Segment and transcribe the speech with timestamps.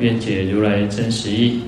[0.00, 1.62] 愿解如来真实义。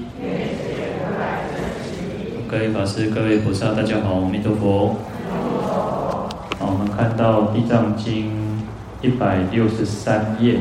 [2.49, 4.97] 各位法师、各位菩萨，大家好，阿弥陀佛。
[5.29, 8.31] 好，我们看到《地藏经》
[9.07, 10.59] 一百六十三页，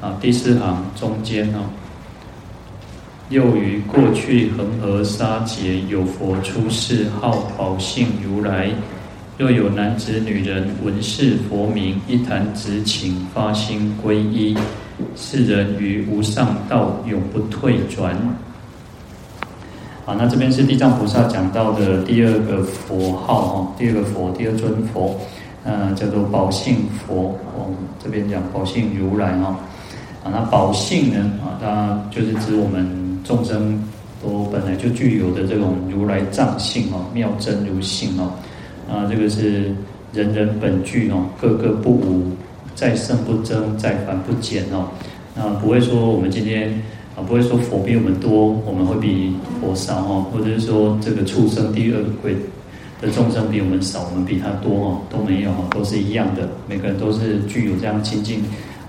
[0.00, 1.66] 啊，第四行中间哦。
[3.30, 8.70] 又于过去恒河沙劫，有佛出世，号宝性如来。
[9.36, 14.56] 若有男子、女人闻是佛名，一弹指顷，发心皈依，
[15.16, 18.16] 是人于无上道永不退转。
[20.04, 25.18] 好，那这边是地藏菩萨讲到的第二个佛号哈，第二个佛，第二尊佛，
[25.64, 27.36] 呃，叫做宝性佛。
[27.58, 29.58] 我们，这边讲宝性如来哈。
[30.22, 31.32] 啊，那宝性呢？
[31.42, 33.82] 啊，它就是指我们众生
[34.22, 38.30] 都本来就具有的这种如来藏性哦，妙真如性哦。
[38.94, 39.74] 啊，这个是
[40.12, 42.30] 人人本具哦，个个不无，
[42.76, 44.88] 在圣不争，在凡不减哦。
[45.36, 46.80] 啊，不会说我们今天
[47.16, 52.36] 啊，不会说佛比我们多，我们会比佛少哦，或者是说这个畜生、地狱、恶鬼
[53.02, 56.48] 的众生比我们少，我们比他多哦，都没有哦，都是一样的。
[56.68, 58.44] 每个人都是具有这样清净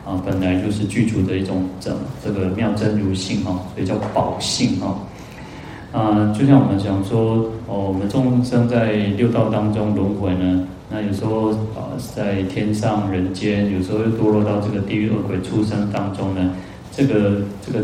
[0.05, 1.91] 啊，本来就是具足的一种这
[2.23, 4.99] 这个妙真如性哦，所以叫宝性哦。
[5.95, 16.51] 啊，就像我们讲说，哦，我们众生在六道当中轮回呢，那有时候啊，在天上人间，有时候又堕落到这个地狱恶鬼畜生当中呢，
[16.91, 17.79] 这个这个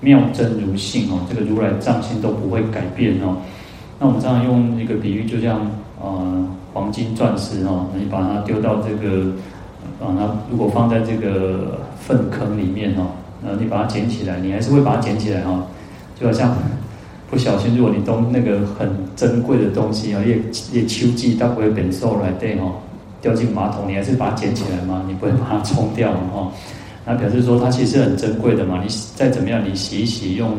[0.00, 3.36] 妙真如性哦，这个如来藏性都不会改变哦。
[3.98, 5.60] 那我们常常用一个比喻，就像
[6.02, 6.16] 啊，
[6.72, 9.32] 黄金钻石哦，你把它丢到这个，
[10.00, 13.08] 把它如果放在这个粪坑里面哦，
[13.42, 15.66] 那你把它捡起来，你还是会把它捡起来哈，
[16.18, 16.56] 就好像。
[17.30, 20.36] 不小心，如果你动那个很珍贵的东西啊，叶
[20.72, 22.72] 叶秋季它不会变瘦来对哦，
[23.22, 25.04] 掉进马桶，你还是把它捡起来吗？
[25.06, 26.52] 你不会把它冲掉嘛哈？
[27.06, 28.82] 那表示说它其实很珍贵的嘛。
[28.82, 30.50] 你再怎么样，你洗一洗，用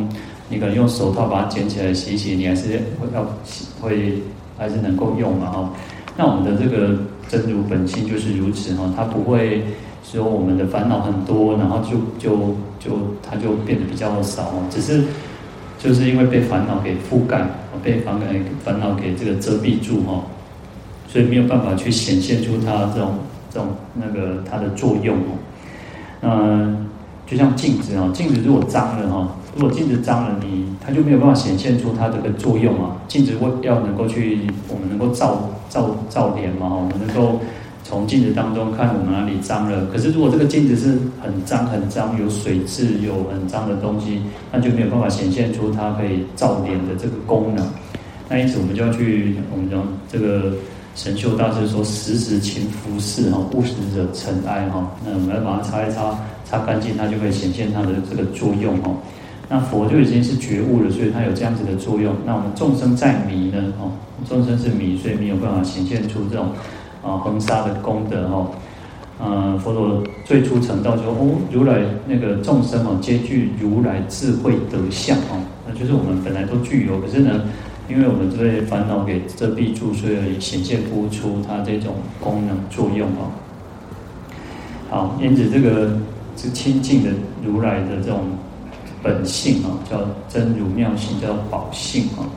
[0.48, 3.28] 你可能用手套把它捡起来洗一洗，你还是会要
[3.82, 4.14] 会
[4.58, 5.70] 还是能够用嘛哈？
[6.16, 9.62] 那我们的这个真如本性就是如此哈，它不会
[10.06, 12.38] 说我们的烦恼很多，然后就就
[12.80, 15.04] 就它就变得比较少哦，只是。
[15.82, 17.44] 就是因为被烦恼给覆盖，
[17.82, 18.26] 被烦恼
[18.64, 20.26] 烦恼给这个遮蔽住哈，
[21.08, 23.16] 所以没有办法去显现出它这种
[23.50, 25.40] 这种那个它的作用哦。
[26.22, 26.88] 嗯，
[27.26, 32.98] 就像镜子啊，镜子如果脏了哈，如果镜子脏了，你它就没有办法显现出它这个作用啊。
[33.08, 37.42] 镜子会要能够去，我们能够照照照脸嘛，我们能够。
[37.92, 47.68] 从镜子当中看我们哪里脏了，可是如果这个镜子是很脏很脏，有水渍，有很脏的东西，那就没有办法显现出它可以照脸的这个功能。
[48.30, 50.54] 那因此我们就要去，我们讲这个
[50.96, 58.90] 神秀大师说：“时时勤拂拭哈，勿使惹尘埃哈。”那我们要把它擦一擦，擦干净，它就会显现它的这个作用哈。
[59.50, 62.16] 那佛就已经是觉悟了，所以它有这样子的作用。
[62.26, 63.62] 那我们众生在迷呢？
[63.82, 63.92] 哦，
[64.30, 66.48] 众生是迷，所以没有办法显现出这种。
[67.04, 68.52] 啊，恒沙的功德哈，
[69.20, 77.42] 呃，佛陀最初成道就说哦，如来那个众生哦，皆具如来智慧德相哦，那就是我们本来都具有，可是呢，
[77.90, 83.32] 因为我们这些烦恼给遮蔽住，所以显现不出它这种功能作用哦。
[84.90, 85.98] 好，因此这个
[86.38, 87.10] 是清净的
[87.44, 88.20] 如来的这种
[89.02, 89.98] 本性啊，叫
[90.30, 92.30] 真如妙性，叫宝性啊。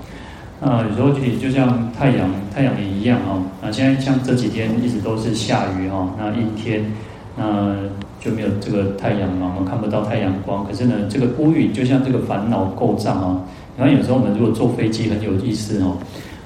[0.60, 3.42] 啊，有时候就就像太阳，太阳也一样哦。
[3.60, 6.84] 那现在像这几天一直都是下雨哈，那阴天，
[7.36, 7.74] 那
[8.18, 10.64] 就没有这个太阳嘛，我们看不到太阳光。
[10.64, 13.42] 可是呢，这个乌云就像这个烦恼构障啊。
[13.76, 15.98] 你看有时候我们如果坐飞机很有意思哦，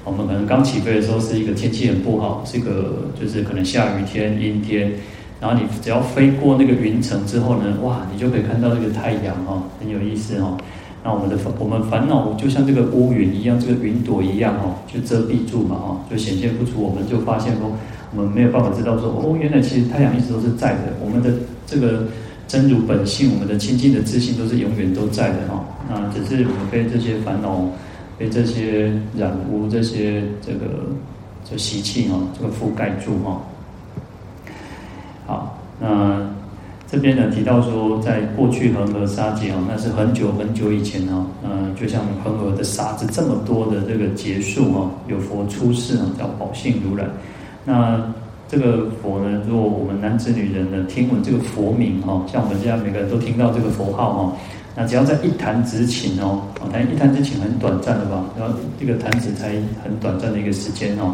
[0.03, 4.91] 我们可能刚起飞的时候是一个天气很不好，这个就是可能下雨天、阴天，
[5.39, 10.57] 然后你只要飞过那个云层之后呢，哇，你就可以看到这个太阳哈，很有意思哈。
[11.03, 16.81] 那我们的烦，我们烦恼就像这个乌云一样，这个云朵一样哦，就遮蔽住嘛哈，就显现不出。
[16.81, 17.71] 我们就发现说，
[18.13, 20.93] 我们没有办法知道说，哦，原来其实太阳一直都是在的。
[21.01, 21.31] 我们的
[21.65, 22.03] 这个
[22.47, 25.63] 真如本性，我们的清净的自信都是永远都在的哈。
[25.87, 27.65] 那只是我们被这些烦恼、
[28.17, 30.65] 被这些染污、这些这个
[31.49, 33.41] 这习气哈，这个覆盖住哈。
[35.25, 36.29] 好，那
[36.91, 47.05] 这边呢提到说，在过去恒河沙劫哦，那是很久很久以前哦，嗯，就像恒河的沙子这么多的这个劫数哦，有佛出世啊，叫宝性如来。
[47.63, 48.01] 那
[48.47, 54.33] 这个佛呢，如果我们男子女人呢听闻这个佛名哈，像我们现在每个人都听到这个佛号哈，
[54.75, 56.41] 那只要在一弹指顷哦，
[56.73, 59.51] 但一弹指顷很短暂的吧，然后这个弹指才
[59.83, 61.13] 很短暂的一个时间哦，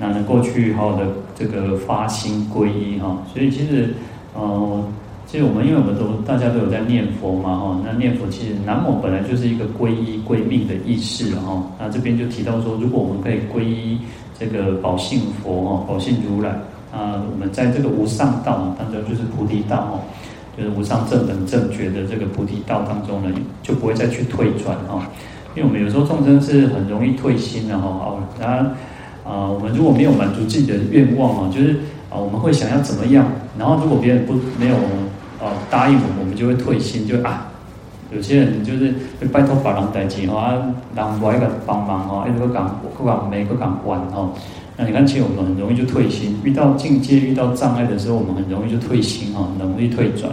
[0.00, 1.06] 那能过去好好的
[1.38, 3.94] 这个发心皈依哈，所以其实。
[4.38, 4.84] 哦，
[5.26, 13.98] 其实我们因为我们都大家都有在念佛嘛，哈，那念佛其实南无本来就是一个皈依归命的意思，哈，那这边就提到说，如果我们可以皈依
[14.38, 16.50] 这个宝性佛，哈，宝性如来，
[16.92, 20.00] 啊，我们在这个无上道当中就是菩提道，哈，
[20.56, 25.08] 就是无上正等正觉的这个菩提道当中呢，就不会再去退转，哈，
[25.56, 28.58] 因为我们有时候众生是很容易退心的，哈，哦，然
[29.24, 31.74] 啊，我们如果没有满足自己的愿望啊，就是。
[32.08, 33.26] 啊，我们会想要怎么样？
[33.58, 34.76] 然后如果别人不没有
[35.40, 37.48] 呃答应我们，我们就会退心，就啊，
[38.14, 40.54] 有些人就是会拜托法郎代志哈，
[40.94, 44.30] 让外个帮忙哈，一个讲不讲没个讲完哈。
[44.76, 50.30] 那你看，其实我们很容易就退心，遇到境界、遇到障碍的时候，我们很容易就退心哈，很容易退转。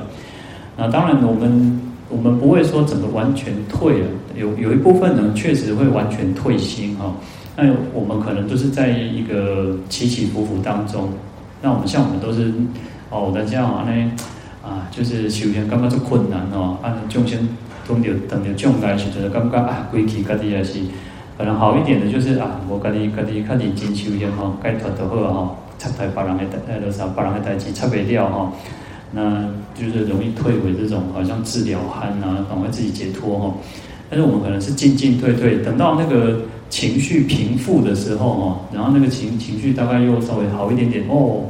[0.75, 7.13] 那当然，我们我们不会说整个完全退了，有有一部分人确实会完全退心哈。
[7.55, 11.07] 那我们可能就是在一个起起伏伏当中。
[11.61, 12.51] 那我们像我们都是
[13.13, 14.11] 哦，我这样啊呢
[14.63, 17.47] 啊，就是修行感觉就困难哦，啊，众生
[17.87, 20.79] 等着等着将来时阵，感觉啊，归去家己也是
[21.37, 28.51] 可能好一点的，就是啊，我家己家己较认真修行吼，该脱就好啊，插台别人的代，那个啥，别人的代志插不掉哈，
[29.11, 29.45] 那
[29.75, 33.53] 就是容易退回这种好像治疗憨啊，赶快自己解脱哈。
[34.09, 36.39] 但是我们可能是进进退退，等到那个。
[36.69, 41.43] 情绪平复的时候哦，然后那个情情绪大概又稍微好一点点哦，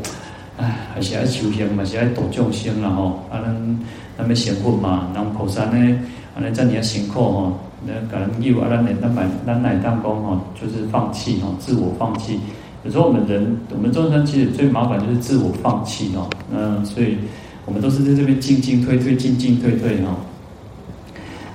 [0.57, 3.79] 唉，还是爱修行嘛，是爱度众生啦吼，啊，咱
[4.17, 5.99] 咱要成佛嘛，然后菩萨呢，
[6.35, 12.39] 啊，咱这么辛苦吼，那可能有啊，咱咱买咱乃当讲吼，就是放弃吼，自我放弃。
[12.85, 17.17] 有时候我们人，我们众生其实最麻烦就是自我放弃哦，嗯，所以
[17.65, 20.15] 我们都是在这边进进退退，进进退退哈。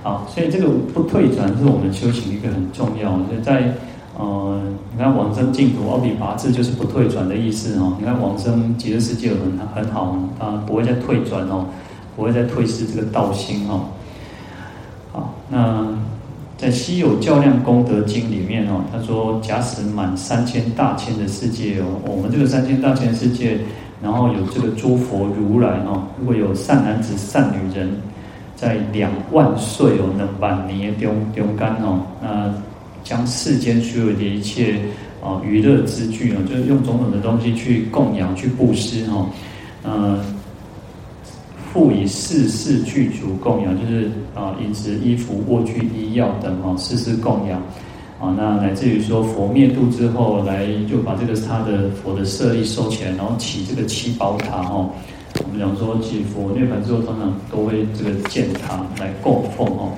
[0.02, 3.12] 好，所以这个不退转是我们修行一个很重要。
[3.30, 3.74] 就在
[4.18, 4.60] 呃，
[4.92, 7.96] 你看往生净土，阿鞞跋致就是不退转的意思哦。
[7.98, 11.66] 你看往生极乐世界很很好啊，不会再退转哦，
[12.16, 13.86] 不会再退失这个道心哦。
[15.12, 15.86] 好，那
[16.56, 23.58] 在《稀有较量功德经》里面哦，他说，假使满三千大千的世界哦，我们这个三千大千世界，
[24.02, 27.96] 然后有这个诸佛如来哦，如果有善男子、善女人。
[28.58, 32.52] 在两万岁哦，那晚年中中间哦，那
[33.08, 34.78] 将世间所有的一切
[35.24, 39.30] 啊娱乐之具哦，就是用种种的东西去供养、去布施哦，
[39.82, 40.22] 呃，
[41.72, 47.58] 复以世事具足供养，就是啊饮食、衣服、卧具、医药等哦，世事供养
[48.20, 54.90] 啊，那乃至于说佛灭度之后，来就把这个他的佛的舍利收起来，然后起这个七宝塔哦。
[55.44, 59.92] 我们讲说，起佛涅槃之后，通常都会这个建塔来供奉哦。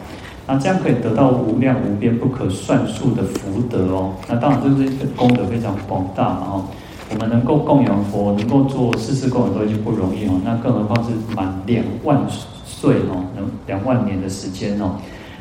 [0.52, 4.12] 那这样可以得到无量无边、不可算数的福德哦。
[4.28, 6.64] 那当然，这是一个功德非常广大嘛哦。
[7.12, 10.40] 我们能够供养佛，能够做世事供养都已经不容易哦。
[10.44, 12.20] 那更何况是满两万
[12.66, 14.96] 岁哦，能两万年的时间哦。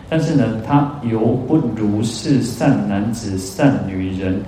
[0.07, 4.39] 但是呢，他犹不如是善男子、善女人。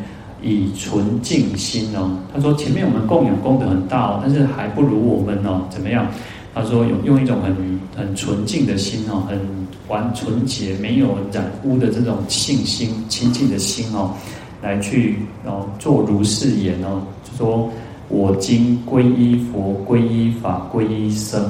[0.44, 6.08] 以纯净心哦，他说前面我们供养功德很大哦，但是还不如我们哦，怎么样？
[6.52, 9.38] 他说有用一种很很纯净的心哦，很
[9.92, 14.14] 完纯洁、没有染污的这种信心、清净的心哦，
[14.62, 17.70] 来去哦做如是言哦，就说
[18.08, 21.44] 我今皈依佛、皈依法、皈依僧，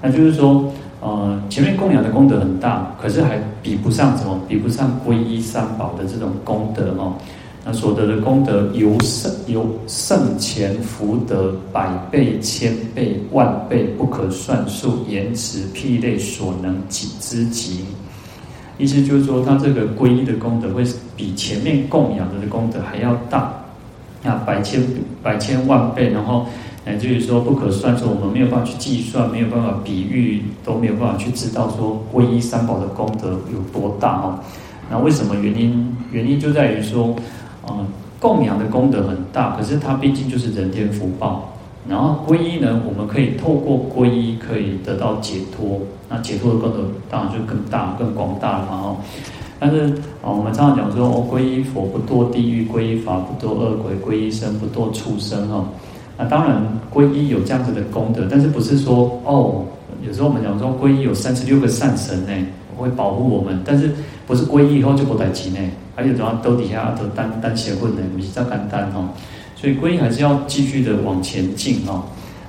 [0.00, 4.40] 那就是说，呃，前面供养的功德很大，可是还比不上什么？
[4.48, 7.14] 比不上皈依三宝的这种功德哦。
[7.62, 17.84] 那所得的功德由圣由圣前福德百倍、千倍、万倍不可算数，言辞譬类所能及之极。
[18.78, 20.82] 意思就是说，他这个皈依的功德会
[21.14, 23.52] 比前面供养的功德还要大，
[24.22, 24.82] 那百千
[25.22, 26.46] 百千万倍，然后
[26.86, 34.38] 乃至于说不可算数，我们没有办法去计算，没有办法比喻，都没有办法去知道说皈依三宝的功德有多大哦。
[34.90, 35.94] 那为什么原因？
[36.10, 37.14] 原因就在于说。
[37.68, 37.86] 嗯，
[38.18, 41.52] 供养的功德很大，可是它毕竟就是人天福报。
[41.88, 46.78] 然后皈依呢，我们可以透过皈依可以得到解脱，那解脱的功德
[47.10, 48.72] 当然就更大、更广大了嘛。
[48.72, 48.96] 哦，
[49.58, 49.86] 但是
[50.22, 55.50] 啊，我们常常讲说，哦，皈依佛不堕地狱，皈依法不堕恶鬼，皈依僧不堕畜生。
[55.50, 55.64] 哦，
[56.18, 56.62] 那当然
[56.92, 59.64] 皈依有这样子的功德，但是不是说哦，
[60.06, 62.46] 有时候我们讲说皈依有三十六个善神呢，
[62.76, 63.90] 会保护我们，但是
[64.26, 65.58] 不是皈依以后就不带钱呢？
[65.94, 68.02] 还有怎样兜底下都单单结婚呢？
[68.16, 69.08] 比较简单哦，
[69.56, 72.02] 所以皈依还是要继续的往前进哦，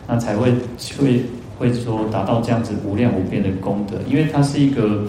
[0.08, 0.54] 那才会
[0.98, 1.24] 会
[1.58, 5.04] 会说达到这样子无量无边的功德，因为它是一个，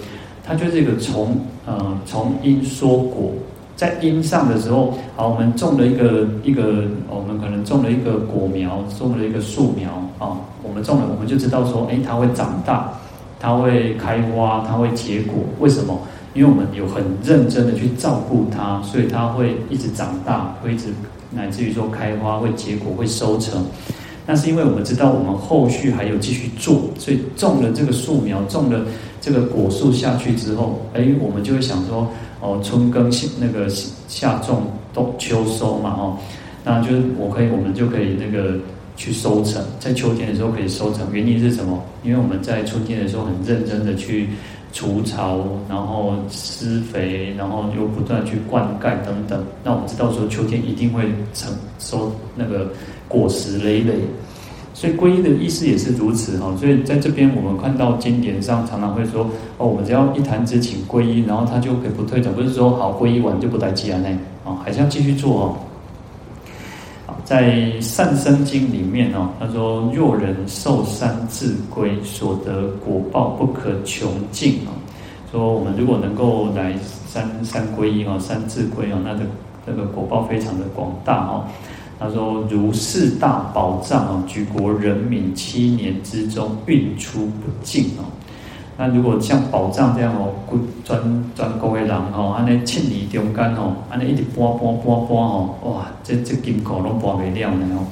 [0.44, 3.32] 它就是一个从呃从因说果。
[3.74, 10.36] 在因上的时候，好，我们种了一个一个，我们可能种了一个果苗，种了一个树苗啊。
[10.62, 12.92] 我们种了，我们就知道说，哎，它会长大，
[13.42, 15.34] 它会开花，它会结果。
[15.58, 16.00] 为什么？
[16.34, 20.86] 因为我们有很认真的去照顾它，所以它会一直长大，会一直
[21.30, 23.66] 乃至于说开花，会结果，会收成。
[24.24, 28.80] 那是因为我们知道我们后续还有继续做，所以种了这个树苗，种了
[29.20, 32.08] 这个果树下去之后，哎，我们就会想说。
[32.44, 33.08] 哦，春耕
[33.38, 33.68] 那个
[34.08, 36.18] 夏种冬秋收嘛，哦，
[36.64, 38.56] 那就是我可以，我们就可以那个
[38.96, 41.06] 去收成，在秋天的时候可以收成。
[41.12, 41.82] 原因是什么？
[42.04, 44.28] 因为我们在春天的时候很认真的去
[44.72, 49.44] 除草，然后施肥，然后又不断去灌溉等等。
[49.64, 52.70] 那我们知道说秋天一定会成收那个
[53.08, 53.94] 果实累累。
[54.74, 64.08] 所以皈依的意思也是如此哈，所以在这边我们看到经典上常常会说哦，我们只要一谈之请皈依，然后他就可以不退转，不是说好皈依完就不待机啊那
[64.50, 65.56] 啊，还是要继续做哦。
[67.32, 74.76] 在《善生经》里面哦，他说若人受三智归，所得果报不可穷尽哦。
[75.30, 76.74] 说我们如果能够来
[77.06, 79.24] 三三皈依哦，三智归哦，那这
[79.66, 81.44] 这个果报非常的广大哦。
[81.98, 88.04] 他说：“如四大宝藏哦，举国人民七年之中运出不尽哦。
[88.76, 90.32] 那如果像宝藏这样哦，
[90.84, 90.98] 专
[91.34, 97.84] 专国的人哦，安尼千里中间哦，安尼一直搬搬搬搬哦，哇，这这金库拢拨不了呢哦。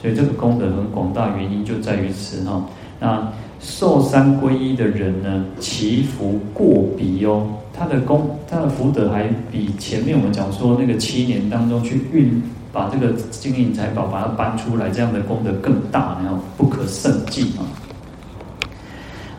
[0.00, 2.64] 所以这个功德很广大，原因就在于此哈。
[2.98, 3.28] 那
[3.60, 12.42] 受三皈依的人呢，祈福过彼哦，他的功，他的福德还比前面我们讲说那个七年当中去运。”
[12.74, 17.62] 把这个金银财宝把它搬出来，这样的功德更大，然后不可胜计啊！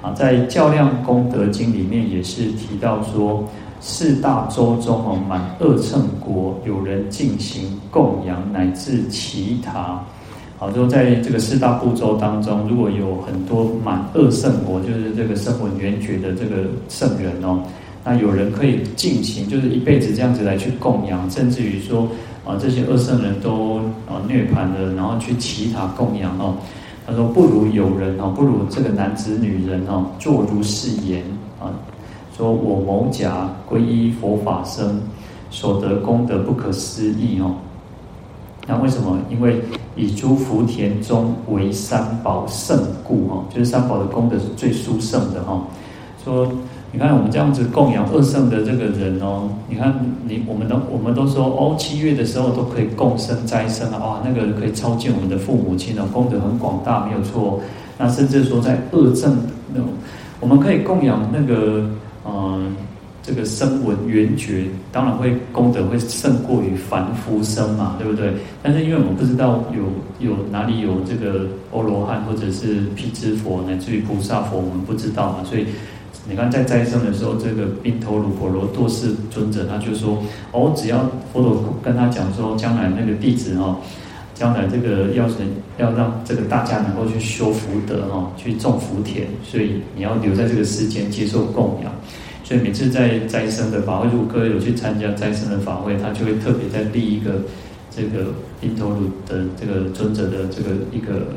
[0.06, 3.44] 啊，在《较量功德经》里面也是提到说，
[3.80, 10.00] 四大洲中哦，满二乘国有人进行供养，乃至其他。
[10.60, 17.64] 好，就在这个四大部洲当中，如果有很多满二圣国，就是这个声闻缘觉的这个圣人哦，
[18.04, 22.08] 那有人可以进行，就是一辈子这样子来去供养，甚至于说。
[22.46, 26.54] 啊，这些二圣人都啊涅槃了，然后去其他供养哦。
[27.06, 31.24] 他说：“不如有人哦，不如这个男子女人哦，作如是言
[31.60, 31.70] 啊，
[32.36, 35.02] 说我某甲皈依佛法僧，
[35.50, 37.56] 所得功德不可思议哦。
[38.68, 39.20] 那为什么？
[39.30, 39.62] 因为
[39.96, 45.62] 以诸福田中为三宝胜故哦，就是三宝的功德是最殊胜的哈。
[46.24, 46.48] 说。”
[46.96, 49.94] 你看我们这样子供养二圣的这个人哦，你看
[50.26, 57.60] 你我们都我们都说哦，七月的时候都可以共生斋生啊，哇，那个可以超荐我们的父母亲哦，功德很广大，没有错。
[57.98, 59.38] 那甚至说在二正
[59.74, 59.90] 那种，
[60.40, 61.86] 我们可以供养那个
[62.26, 62.64] 嗯、呃，
[63.22, 68.32] 这个声闻缘觉，当然会功德会胜过于凡夫生嘛，对不对？
[68.64, 75.66] 但是因为我们不知道有有哪里有这个阿罗汉或者是辟支佛乃至于菩萨佛，我们不知道嘛，所以。
[76.28, 80.18] 你看，在斋生的时候，这个宾头卢婆罗多士尊者，他就说
[80.52, 83.78] ：“哦，只要佛陀跟他讲说，将来那个弟子哦，
[84.34, 85.36] 将来这个要是
[85.78, 91.94] 要让这个大家能够去修福德哦，去种福田，所以你要留在这个世间接受供养。
[92.44, 97.34] 所以每次在斋生的法会，如果各位有去参加斋生的法会，他就会特别在立一个
[97.96, 101.28] 这个宾头卢的这个尊者的这个一个。”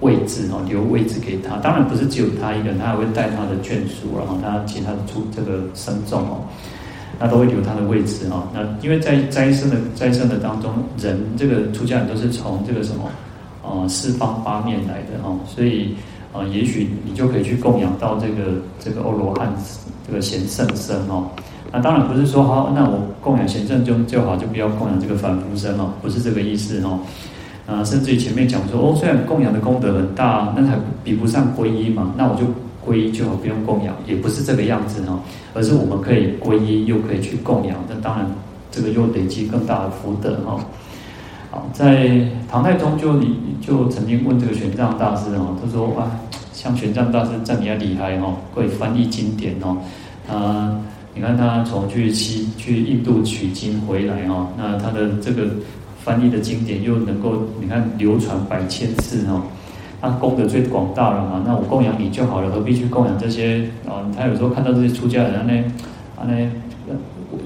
[0.00, 1.56] 位置哦，留位置给他。
[1.56, 6.40] 当然不是只有他一个人，他还会带他的眷属，然后他其他的出这个僧众哦，
[7.18, 8.46] 那都会留他的位置哦。
[8.54, 13.10] 那因为在斋生的斋生的当中，人这个出家人都是从这个什么
[13.62, 15.96] 呃四方八面来的哦，所以
[16.32, 19.52] 呃也许你就可以去供养到这个这个欧罗汉
[20.06, 21.28] 这个贤圣生哦。
[21.72, 27.00] 那当然不是说好，那我供养贤圣就就好，就不要供养这个凡夫生哦，不是这个意思哦。
[27.68, 32.14] 啊，甚至于前面讲说，哦，虽然供养的功德很大，那还比不上皈依嘛？
[32.16, 32.46] 那我就
[32.82, 35.20] 皈依就好，不用供养，也不是这个样子哈。
[35.52, 38.26] 而是我们可以皈依，又可以去供养，那当然
[38.70, 40.58] 这个又累积更大的福德哈。
[41.50, 46.10] 好，在唐太宗就你就曾经问这个玄奘大师哈，他说哇，
[46.54, 49.76] 像玄奘大师这么厉害哈，会翻译经典哦，
[50.26, 50.80] 啊，
[51.14, 55.48] 你看他从去西去印度取经回来哈，那他的这个。
[56.08, 59.42] 翻译的经典又能够你看流传百千次哦，
[60.00, 64.00] 他功德最广大了嘛，那我供养你就好了，何必去供养这些啊？
[64.16, 65.52] 他有时候看到这些出家人呢，
[66.16, 66.32] 啊呢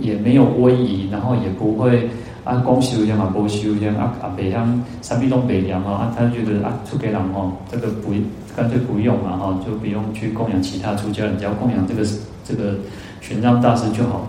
[0.00, 2.09] 也没有威仪，然后也不会。
[2.45, 8.11] 啊，光修一样嘛，不修一样啊啊，北向三壁东北洋啊，他觉得啊，出家人哦，这个不
[8.57, 12.02] 干脆不用嘛哈，就不用去供养其他出家人，只要供养这个
[12.45, 12.75] 这个
[13.21, 14.26] 玄奘大师就好。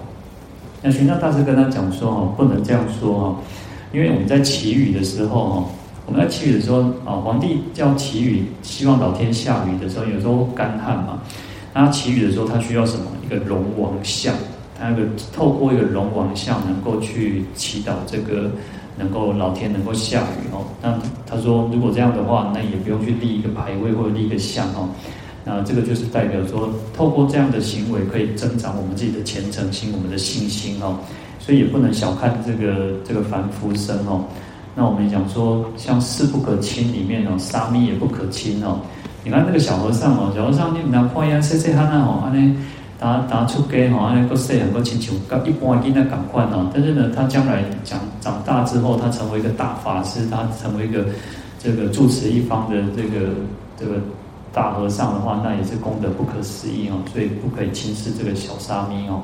[0.84, 3.36] 那玄奘大师跟他讲说哦，不能这样说哈，
[3.94, 5.66] 因为我们在祈雨的时候哈，
[6.08, 11.22] 我们在祈雨的时候啊，皇帝叫祈雨，希望老天下雨的时候，有时候干旱嘛，
[11.74, 13.06] 那祈雨的时候，他需要什么？
[13.24, 14.34] 一个龙王像。
[14.76, 18.50] 他那个透过一个龙王像，能够去祈祷这个，
[18.98, 20.66] 能够老天能够下雨哦。
[20.82, 24.90] 那他说，如果这样的话，那也不用去立一个牌位或者立一个像哦。
[25.46, 30.98] 那这个就是代表说，透过这样的行为，可以增长我们自己的虔诚心，我们的信心哦。
[31.46, 34.24] 所以也不能小看这个这个凡夫身哦。
[34.74, 38.80] 那我们讲说，像事不可轻里面哦，沙弥也不可轻哦。
[39.24, 42.56] 你看那个小和尚哦，小和尚你拿破烟塞塞他那哦，安尼。
[43.00, 46.72] 打打出家吼，那个细很多亲像跟一般囡仔共款哦。
[46.74, 51.06] 但是呢，他将来长长大之后，他成为一个大法师，他成为一个
[51.60, 53.32] 这个住持一方的这个
[53.78, 53.96] 这个
[54.54, 56.96] 大和尚的话，那也是功德不可思议哦。
[57.12, 59.22] 所以不可以轻视这个小沙弥哦。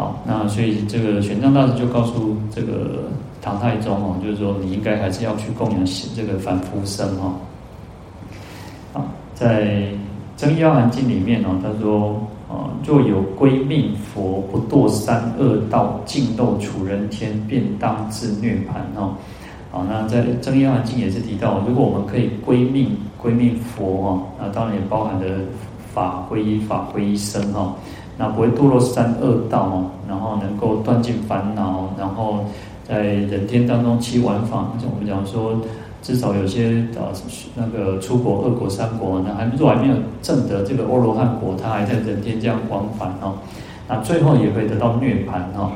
[0.00, 3.02] 好，那所以这个玄奘大师就告诉这个
[3.42, 5.84] 唐太宗哦，就是说你应该还是要去供养
[6.16, 7.34] 这个凡夫身哦。
[8.94, 9.04] 好，
[9.34, 9.66] 在
[10.36, 12.18] 《增壹阿含经》里面哦，他说。
[12.50, 19.14] 啊，若有归命佛，不堕三恶道，尽漏处人天，便当自涅槃哦。
[19.70, 25.38] 好，那在《增壹阿含经》也是提到，如果我们可以归命归命佛哦，那当然也包含的
[25.94, 27.72] 法归法归依僧哈，
[28.20, 32.44] 那不会堕落三恶道哦，然后能够断尽烦恼，然后
[32.86, 35.60] 在人天当中七往返，就我们讲说。
[36.02, 37.12] 至少有些呃
[37.56, 43.34] 那个出国二国三国，那还如果还没有证得这个阿罗汉国，他还在人间这样往返哦，
[43.86, 45.72] 那最后也会得到涅槃哦。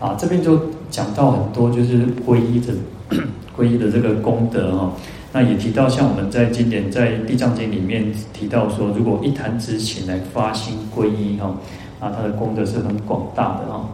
[0.00, 0.58] 啊，这边就
[0.90, 2.72] 讲到很多就是皈依的
[3.54, 4.92] 皈依的这个功德哦。
[5.36, 11.54] 那也提到像我们在经典在地藏经里面提到说，如果一弹指顷来发心皈依哈，
[12.00, 13.86] 啊，它的功德是很广大的哈。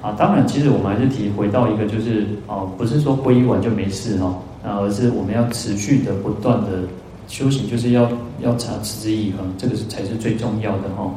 [0.00, 4.28] 啊，当然，其实我们还是提回到一个，就是哦，不是说皈依完就没事哈，
[4.64, 6.80] 啊，而是我们要持续的、不断的
[7.28, 11.12] 修行，就是要要持之以恒，这个是才是最重要的哈。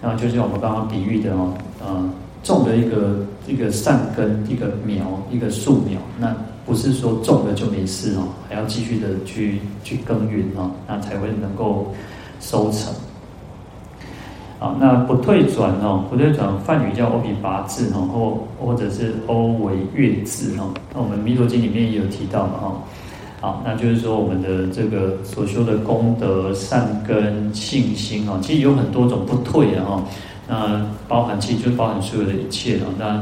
[0.00, 1.52] 然后就像我们刚刚比喻的哈，
[1.84, 2.08] 啊，
[2.44, 6.32] 种的一个一个善根，一个苗，一个树苗，那
[6.70, 11.92] 不是说种了就没事哦，还要继续的去去耕耘哦，那才会能够
[12.38, 12.94] 收成。
[14.60, 20.70] 啊，那不退转哦，不退转，梵语叫欧比八字哦，或或者是欧为月字哦。
[20.94, 22.82] 那我们《弥陀经》里面也有提到嘛哈。
[23.40, 30.00] 好，那就是说我们的这个所修的功德、善根、信心啊，其实有很多种不退的哈。
[30.46, 32.86] 那包含其实就包含所有的一切啊。
[32.96, 33.20] 那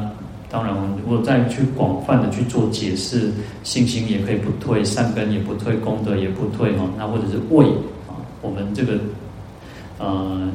[0.51, 3.33] 当然，如果再去广泛的去做解释，
[3.63, 6.85] 信心也可以不退，善根也不退，功德也不退哈。
[6.97, 7.67] 那或者是位
[8.09, 8.99] 啊，我们这个
[9.99, 10.49] 呃。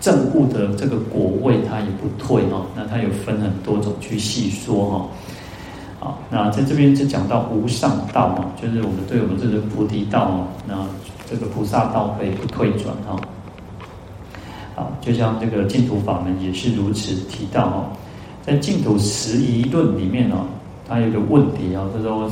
[0.00, 2.64] 正悟的这个果位，它也不退哈。
[2.76, 5.08] 那它有分很多种去细说哈。
[5.98, 10.86] 好，那在这边就讲到无上道嘛，就是我们对我们这个菩提道，那
[11.28, 13.20] 这个菩萨道可以不退转哈。
[14.76, 17.92] 好，就像这个净土法门也是如此提到哈。
[18.48, 20.46] 在净土十仪论里面哦，
[20.88, 22.30] 它有个问题啊，他说：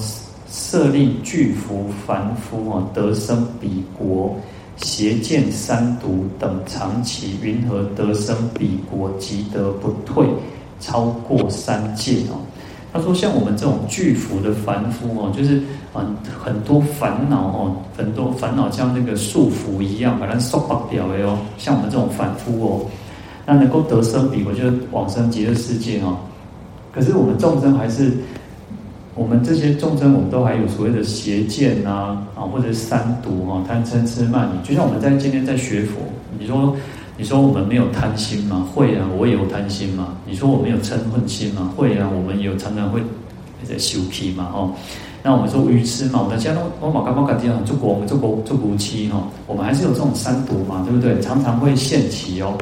[0.48, 4.34] 设令具福凡夫啊，得生彼国。
[4.78, 10.26] 邪见三毒等常起，云何得生彼国，即得不退，
[10.80, 12.40] 超过三界哦？
[12.94, 16.06] 他说，像我们这种具福的凡夫哦，就是很
[16.42, 21.38] 很多烦恼哦，很多烦恼像那个束缚一样，把它束缚掉了哦。
[21.58, 22.80] 像我们这种凡夫哦，
[23.46, 26.18] 那能够得生彼我，就是往生极乐世界哦。
[26.92, 28.12] 可是我们众生还是。
[29.18, 34.68] 我们这些众生，我们都还有所谓的邪见呐，啊，或者三毒哈，贪嗔痴慢疑。
[34.68, 36.02] 就像我们在今天在学佛，
[36.38, 36.76] 你说，
[37.16, 38.68] 你说我们没有贪心吗？
[38.74, 40.08] 会啊，我也有贪心嘛。
[40.26, 41.72] 你说我们有嗔恨心吗？
[41.74, 43.00] 会啊，我们有常常会
[43.64, 44.70] 在修皮嘛，哈。
[45.22, 51.18] 那我们说愚痴嘛，我们现在都我马刚马刚讲，中国我们中国中国期哈，我们还是有这种三毒嘛，对不对？
[51.22, 52.52] 常常会现起哦。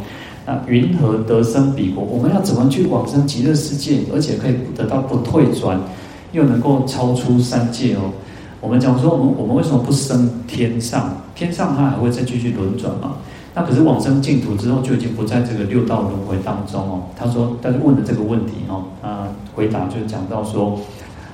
[0.46, 2.04] 那云何得生彼国？
[2.04, 5.80] 我们要怎么去往生极乐世界，而且可以得到不退转？
[6.32, 8.10] 又能够超出三界哦。
[8.60, 11.14] 我们讲说，我们我们为什么不升天上？
[11.34, 13.16] 天上它还会再继续轮转嘛？
[13.54, 17.02] 那可是往生净土之后，就已经不在这个六道轮回当中哦。
[17.16, 20.78] 他说，但是问的这个问题哦，啊，回答就讲到说，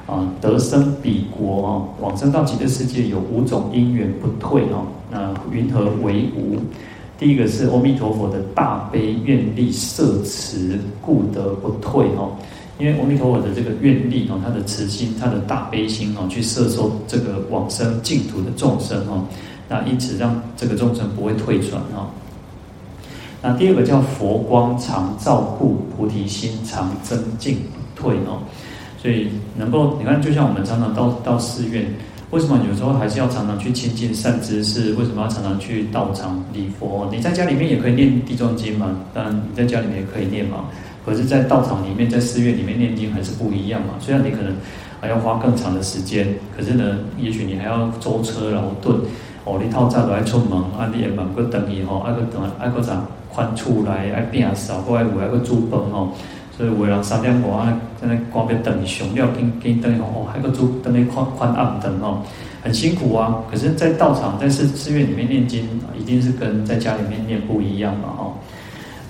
[0.07, 4.87] 啊，得生彼国哦，往生到极乐世界有五种因缘不退哦。
[5.11, 6.59] 那云何为无？
[7.21, 12.33] 第一个是阿弥陀佛的大悲愿力摄持，故得不退哦。
[12.79, 19.23] 因为阿弥陀佛的这个愿力哦，他的慈心，他的大悲心哦，去摄受这个往生净土的众生哦，
[19.69, 22.09] 那因此让这个众生不会退转哦。
[23.43, 28.41] 那第二个叫佛光常照护，菩提心常增进不退哦。
[28.97, 29.29] 所以
[29.59, 31.85] 能够你看，就像我们常常到到寺院。
[32.31, 34.95] 为什么有时候还是要常常去亲近善知识？
[34.95, 37.09] 为什么要常常去道场礼佛？
[37.11, 38.97] 你在家里面也可以念地藏经嘛？
[39.13, 40.67] 当然你在家里面也可以念嘛。
[41.05, 43.95] 可是，在道场里面，在寺院里面念经还是不一样嘛。
[43.99, 44.55] 虽然你可能
[45.01, 48.97] 还要花更长的时间，可是呢，也许你还要舟车劳顿
[49.45, 49.59] 哦。
[49.61, 56.13] 你透早就爱出门，啊，你也忙个等伊吼，爱个等，爱个啥宽出来，爱变少，过来有爱个煮饭吼。
[56.61, 62.21] 所以有人三点外啊，在那光边等上了，跟跟等哦，还个煮等那宽宽暗等哦，
[62.63, 63.37] 很辛苦啊。
[63.51, 65.67] 可是，在道场在寺寺院里面念经，
[65.99, 68.33] 一定是跟在家里面念不一样嘛哦。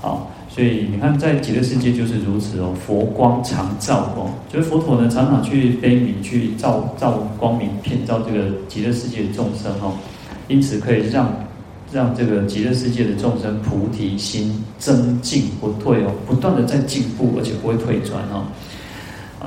[0.00, 9.94] 好，所以你看，在极乐世界就是如此哦，佛光常照哦，就是佛陀呢常常去悲悯去照照光明，遍照这个极乐世界的众生哦，
[10.46, 11.28] 因此可以让。
[11.92, 18.46] 让这个极乐世界的众生菩提心增进不退哦，不断的在进步，而且不会退转哦。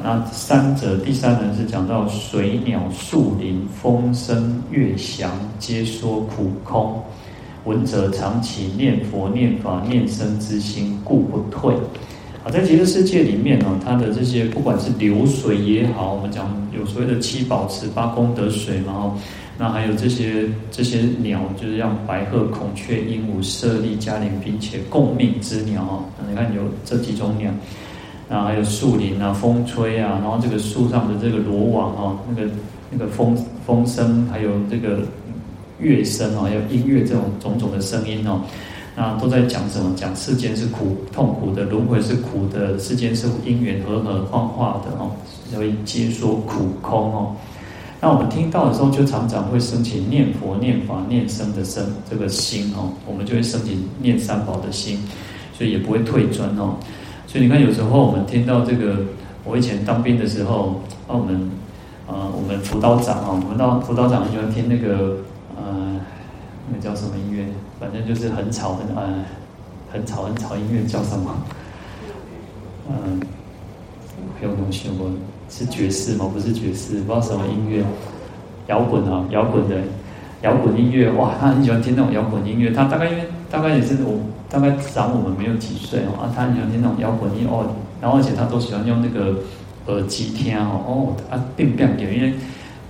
[0.04, 7.02] 那三者第三呢是讲到水鸟树林风声月翔，皆说苦空，
[7.64, 11.74] 闻者常起念佛念法念僧之心，故不退。
[12.44, 19.14] 啊，在极乐世界里面呢，它的这些不管是流水也好，我们讲有所谓的七宝池八功德水嘛。
[19.56, 26.04] 那还有这些这些鸟，就是像白鹤、孔雀、鹦鹉、舍利、迦陵，并且共命之鸟哦。
[26.20, 27.52] 那你看有这几种鸟，
[28.28, 32.50] 那还有树林啊，风吹啊，然后这个树上的这个罗网哦，那个
[32.90, 35.02] 那个风风声，还有这个
[35.80, 38.42] 乐声哦，还有音乐这种种种的声音哦，
[38.96, 39.94] 那都在讲什么？
[39.96, 45.12] 讲世间是苦痛苦的，轮回是苦的，世间是因缘和合幻化的哦，
[45.52, 47.36] 所以皆说苦空哦。
[48.04, 55.00] 那我们听到的时候，就常常会升起念佛、念法、念僧的生这个心哦，我们就会升起念三宝的心，
[55.58, 56.76] 所以也不会退转哦。
[57.28, 58.98] 所以你看，有时候我们听到这个，
[59.46, 61.50] 我以前当兵的时候，啊，我们
[62.06, 65.20] 呃，我们辅导长啊，我们到辅导长很喜欢听那个
[65.56, 65.98] 呃，
[66.70, 67.46] 那个叫什么音乐？
[67.80, 69.24] 反正就是很吵、很呃，
[69.90, 71.34] 很吵、很吵音乐叫什么？
[72.90, 73.22] 嗯，
[74.38, 75.10] 还有东西我。
[75.56, 76.28] 是爵士吗？
[76.34, 77.84] 不是爵士，不知道什么音乐，
[78.66, 79.76] 摇滚啊，摇滚的，
[80.42, 82.72] 摇滚音乐，哇，他很喜欢听那种摇滚音乐。
[82.72, 87.68] 他大概因为大概也是我大概长我们没有几岁哦，啊，他很喜欢听那种摇滚音乐哦，
[88.02, 89.36] 然后而且他都喜欢用那个
[89.86, 92.34] 耳机听哦，哦，啊，并不点，因为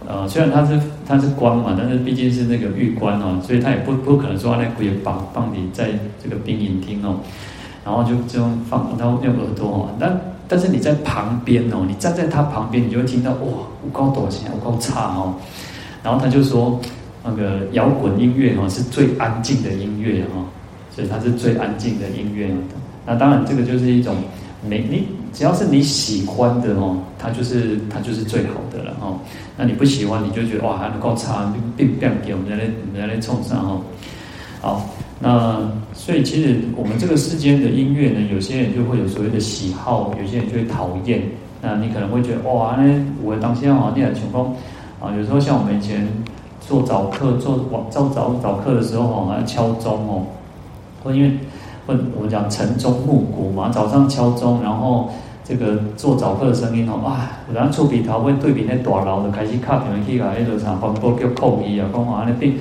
[0.08, 5.89] 呃，虽然他是他是官嘛，但是毕竟是那个玉官哦，所以他也不不可能说那鬼绑绑你在
[6.23, 7.17] 这个兵营听哦，
[7.84, 10.08] 然后就这样放，然后用耳朵哦，那。
[10.47, 15.36] 但是你在旁边哦，你站在他旁边，你就会听到哇，有够大声，有够差哦。
[16.03, 16.79] 然后他就说，
[17.23, 20.45] 那个摇滚音乐哦是最安静的音乐哦，
[20.93, 22.51] 所以它是最安静的音乐。
[23.06, 24.15] 那当然，这个就是一种
[24.67, 29.19] 没你只要是你喜欢的哦，它就是它就是最好的了哦。
[29.58, 33.82] 那你不喜欢，你就觉得哇，还能够差，并并不给我们在那在那冲上哦。
[34.62, 34.89] 好。
[35.19, 35.58] 那
[35.93, 41.21] 所以其实我们这个世间的音乐呢，有些人就会有所谓的喜好，有些人就会讨厌。
[41.62, 42.84] 那你可能会觉得哇，那
[43.23, 44.54] 我当下啊，那样情况
[44.99, 46.06] 啊，有时候像我们以前
[46.60, 50.23] 做早课、做晚早早早课的时候哦，还敲钟哦，
[51.02, 51.32] 或因为
[51.88, 55.10] 或我们讲晨钟暮鼓嘛，早上敲钟，然后
[55.45, 62.54] 这个做早课的声音哦，啊，然后触鼻头会对比那大楼的开始卡屏去啊，那个啥广播叫抗议啊，讲话那边。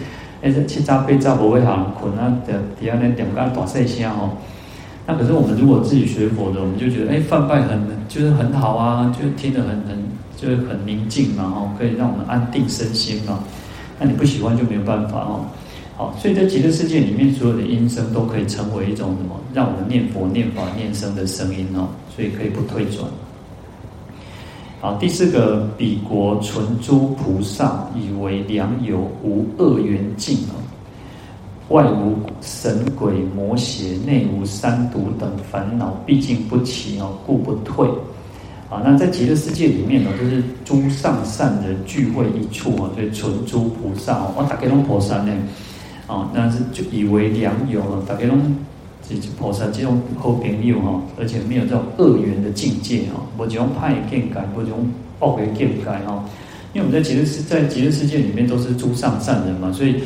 [0.42, 4.30] 哎，这七早八早不会好困啊，在底下那点个大声声哦。
[5.06, 9.96] 那可是我们如果自己学佛的，我们就觉得哎，梵呗很就是很好啊，就听得很很
[10.36, 13.38] 就是很宁静嘛哦，可以让我们安定身心嘛。
[14.00, 15.44] 那你不喜欢就没有办法哦。
[15.96, 23.06] 好，所以在极乐世界里面，所有的音声都可以成为一种什么，让我们念佛、念法、念声的声音哦，所以可以不退转。
[24.82, 30.58] 好，第四个，彼国纯诸菩萨以为良友，无恶缘尽啊，
[31.68, 37.88] 外无神鬼魔邪，内无三毒等烦恼，毕竟不起哦，故不退。
[38.68, 45.32] 啊，那在极乐世界里面呢，就是诸上善人聚会一处啊，所以纯诸菩萨哦，我大家拢菩萨呢，
[46.08, 48.16] 啊，那是就以为良友啊，大
[49.20, 49.36] 家拢。
[49.38, 54.86] 菩萨这种好朋友哈，而且没有这种恶缘的境界哈，不这种派见感，不这种
[55.20, 56.24] 恶为见改哈。
[56.74, 59.96] 因为我们在极乐世在极乐世界里面都是诸上善人嘛，所以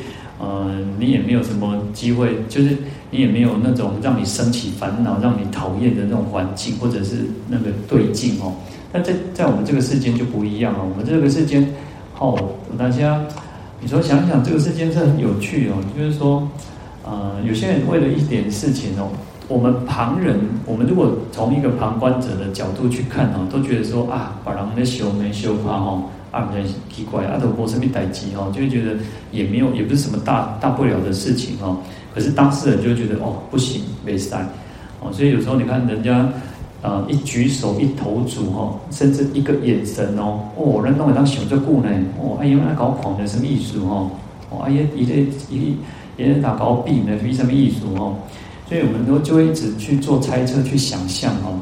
[0.40, 2.76] 呃你也没有什么机会，就是
[3.10, 8.52] 你也没有那种让你升起烦恼、让你讨厌的那种环境或者是那个对境哦。
[8.92, 11.66] 但在在我们这个世间就不一样了，我们这个世间
[12.18, 12.36] 哦，
[12.76, 13.24] 大家
[13.80, 16.48] 你说想想这个世间是很有趣哦，就是说
[17.06, 19.08] 呃有些人为了一点事情哦。
[19.48, 28.96] 我们旁人，我们如果从一个旁观者的角度去看哦，都觉得说啊，把人的修没修怕哈，啊，人奇怪，啊，都没什么代志哈，就会觉得
[29.30, 31.76] 也没有，也不是什么大大不了的事情哈。
[32.12, 34.44] 可是当事人就觉得哦，不行，没赛
[34.98, 35.12] 哦。
[35.12, 36.28] 所以有时候你看人家
[36.82, 41.88] 啊，一举手一投足哈，甚至一个眼神哦，哦，人弄会当想这故呢，
[42.18, 44.10] 哦，哎呀，那搞狂的什么意思哦？
[44.50, 45.14] 哦，哎呀，一个
[45.50, 45.76] 一
[46.16, 48.16] 别人打高壁呢，没什么意思哦？
[48.68, 51.60] 所以我们都就会一直去做猜测、去想象哦。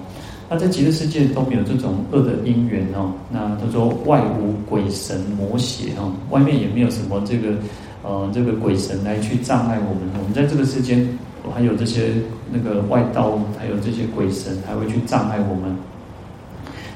[0.48, 3.12] 那在极乐世界都没有这种恶的因缘哦。
[3.30, 7.54] 那他说外无鬼神魔邪哦，外面也没有什么这个
[8.02, 10.08] 呃这个鬼神来去障碍我们。
[10.18, 11.06] 我们在这个世间
[11.54, 12.12] 还有这些
[12.52, 15.76] 那个外道，还有这些鬼神还会去障碍我们。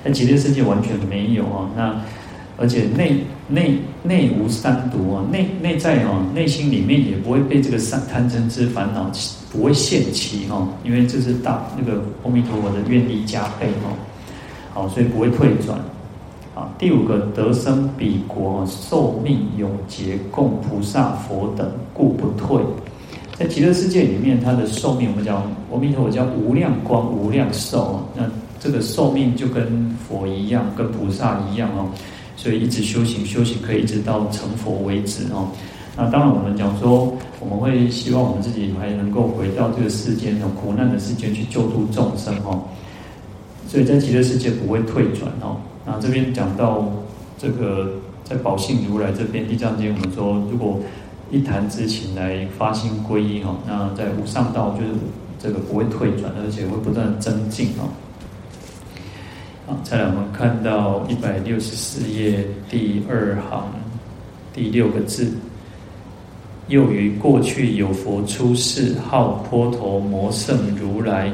[0.04, 1.68] 在极乐世界完全没有哦。
[1.76, 2.00] 那
[2.58, 3.16] 而且内
[3.48, 9.10] 内内无三毒啊，内内在哦，内心里面也不会被这个三贪嗔痴烦恼。
[9.50, 13.96] 不会现起哈，因为这是大那个阿弥陀佛的愿力加倍哈，
[14.74, 15.78] 好，所以不会退转。
[16.54, 22.60] 啊，第五个得生彼国寿命永劫供菩萨佛等，故不退。
[23.38, 31.88] 在极乐世界里面，它的寿命我们讲阿弥陀佛叫无量光无量寿，那这个寿命就跟佛一样，跟菩萨一样哦，
[32.38, 35.48] 所以一直修行修行可以一直到成佛为止哦。
[35.96, 42.62] 那当然，我们讲说，我们会希望我们自己还能够回到这个世间的苦难的世间去救度众生哦。
[43.66, 45.56] 所以在极乐世界不会退转哦。
[45.84, 46.88] 那这边讲到
[47.36, 50.78] 这个在宝性如来这边地藏经，我们说如果
[51.32, 54.92] 一谈之情来发心皈依哈，那在无上道就是
[55.40, 57.90] 这个不会退转，而且会不断增进哦。
[59.68, 63.70] 好，再来我们看到一百六十四页第二行
[64.54, 65.30] 第六个字。
[66.68, 71.30] 又于过去有佛出世，号波头摩圣如来。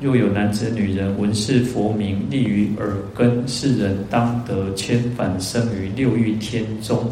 [0.00, 7.08] 若有男子女人闻是佛名，立于耳根，是人当得千返生于六欲天中。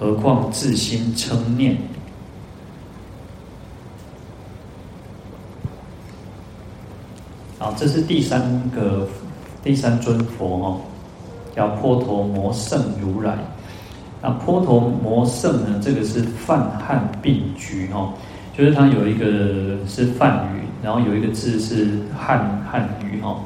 [0.00, 1.76] 何况自心称念？
[7.60, 9.06] 好，这是第三个
[9.62, 10.80] 第三尊佛哦，
[11.54, 13.36] 叫波头摩圣如来。
[14.20, 15.80] 那波头摩圣呢？
[15.82, 18.12] 这个是梵汉并举哦，
[18.56, 23.40] 就是它有一个是梵语，然后有一个字是汉汉语哦。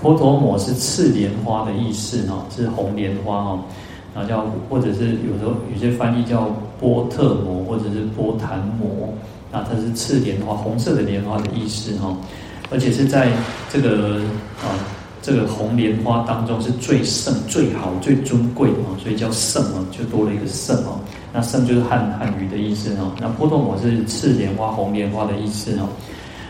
[0.00, 3.60] 波头摩是赤莲花的意思哦，是红莲花哦，
[4.14, 9.08] 然后叫或者是有时候有些翻译叫波特摩或者是波檀摩，
[9.50, 12.16] 那它是赤莲花，红色的莲花的意思哦，
[12.70, 13.30] 而且是在
[13.70, 14.20] 这个
[14.60, 14.72] 啊。
[15.22, 20.98] 这个红莲花当中是最胜、最好、最尊贵的哦，所以叫圣哦，就多了一个圣哦。
[21.32, 23.12] 那圣就是汉汉语的意思哦。
[23.20, 25.88] 那波头摩是赤莲花、红莲花的意思哦。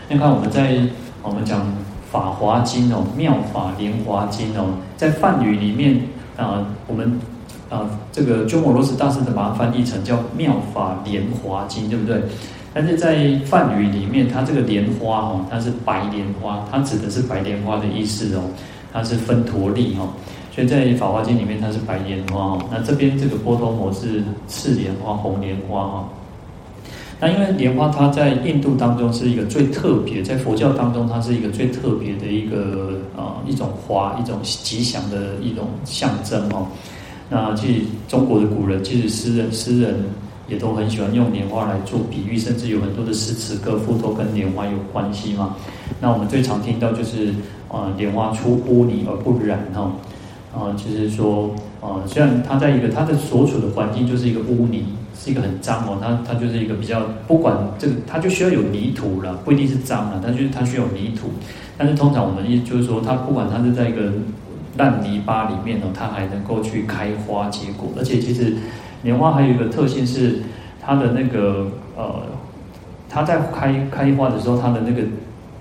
[0.09, 0.81] 你看我们在
[1.21, 1.61] 我们讲
[2.11, 4.65] 《法华经》哦，《妙法莲华经》哦，
[4.97, 6.01] 在梵语里面
[6.35, 7.19] 啊，我们
[7.69, 12.21] 啊这个鸠摩罗什大师的把它翻译成叫《妙法莲华经》，对不对？
[12.73, 18.41] 但是在梵语里面，它这个莲花哦，它是白莲花，它指的是白莲花的意思哦，
[18.91, 20.11] 它是分陀利哈，
[20.51, 22.65] 所以在《法华经》里面它是白莲花哦。
[22.71, 26.09] 那这边这个波头摩是赤莲花、红莲花哈。
[27.19, 36.65] 那因为莲花它在印度当中是一个最特别，在佛教当中它是一个最特别的一个啊一种花，一种吉祥的一种象征哦。
[37.29, 39.93] 那其实中国的古人，其实诗人诗人。
[40.47, 45.55] 也都很喜欢用莲花来做比喻，甚至有很多的诗词歌赋都跟莲花有关系嘛。
[46.01, 47.33] 那我们最常听到就是，
[47.69, 49.81] 呃，莲花出污泥而不染哈，
[50.53, 54.85] 啊、呃，就是说，呃，虽然它在一个它的所处的环境就是一个污泥，
[55.17, 61.29] 是一个很脏哦，它它就是一个比较不管这个，它就需要有泥土了，不一定是脏了，但就是它需要泥土。
[61.77, 64.11] 但是通常我们意就是说，它不管它是在一个
[64.77, 68.53] 烂泥巴里面呢，它还能够去开花结果，而且其实。
[69.03, 70.41] 莲花还有一个特性是，
[70.81, 72.23] 它的那个呃，
[73.09, 75.03] 它在开开花的时候，它的那个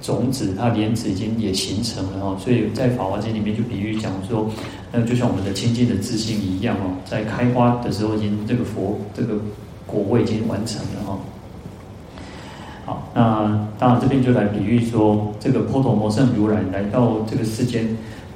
[0.00, 2.36] 种子，它莲子已经也形成了哦。
[2.38, 4.48] 所以在《法华经》里面就比喻讲说，
[4.92, 9.34] 那就像我们的清净的自信一样哦，在开花的时候，已经这个佛这个
[9.86, 11.18] 果位已经完成了哈。
[12.86, 17.86] 好，那当然这边就来比喻说，这个波头摩圣如来来到这个世间。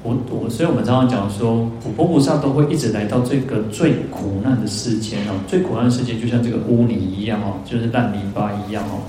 [0.03, 9.01] 我我，所以我们常常讲说，普婆菩萨都会一直来到这个最苦难的世间哦，最苦难的世界就像这个污泥一样哦，就是烂泥巴一样哦。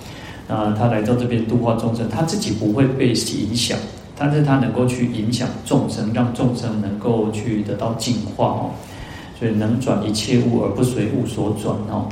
[0.48, 3.78] 那他来到这边度化众生，他自己不会被影响，
[4.16, 8.70] 但是他能够去影响众生，让众生能够去得到净化哦。
[9.38, 12.08] 所以能转一切物而不随物所转哦，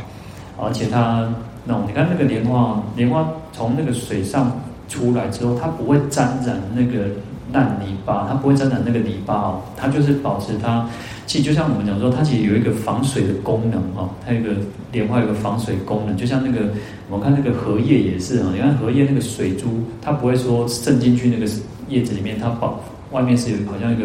[0.58, 1.28] 而且他
[1.64, 7.06] 那你看那个莲花，莲花从那个水上出来之后，它不会沾染那个。
[7.52, 10.88] 烂泥巴，它不会沾染那个泥巴哦，它就是保持它。
[11.26, 14.50] 其实就像我们讲说，它其实有一个防水的功能哦，它有一个
[14.92, 16.68] 莲花有个防水功能，就像那个
[17.10, 19.66] 我们看那个荷叶也是啊，你看荷叶那个水珠，
[20.00, 21.50] 它不会说渗进去那个
[21.88, 22.80] 叶子里面，它保
[23.10, 24.04] 外面是有好像一个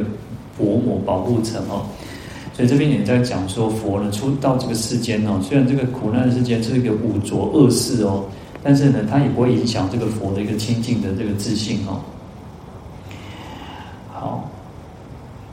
[0.58, 1.86] 薄膜保护层哦。
[2.54, 8.26] 所以这边也在讲说，佛呢出到这个世间哦，虽然这个苦难的世间是一个五浊恶世哦，
[8.62, 12.02] 但是呢，它也不会影响这个佛的一个清净的这个自信哦。
[14.12, 14.50] 好，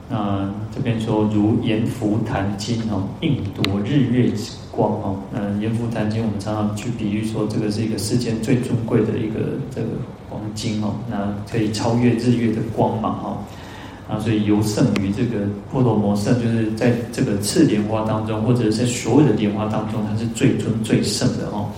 [0.08, 5.16] 那这边说如阎浮檀金哦，映夺日月之光哦。
[5.30, 9.88] 那阎浮檀金，我们常常去比喻说，这个是一个世间最尊贵的一个这个
[10.30, 10.94] 黄金哦。
[11.10, 13.38] 那可以超越日月的光芒哦。
[14.08, 21.68] 啊，所以尤胜于这个波罗摩圣，就是在这个次莲花当中，或者是在所有的莲花当中，它是最尊最胜的哦。